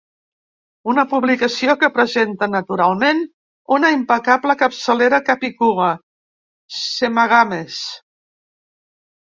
[0.93, 3.21] Una publicació que presenta, naturalment,
[3.77, 5.93] una impecable capçalera capicua:
[6.83, 7.81] "Semagames".